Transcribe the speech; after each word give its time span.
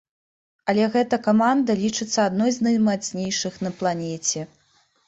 Але 0.73 0.87
гэта 0.95 1.19
каманда 1.27 1.77
лічыцца 1.83 2.19
адной 2.29 2.51
з 2.57 2.69
наймацнейшых 2.69 3.65
на 3.67 3.75
планеце. 3.81 4.41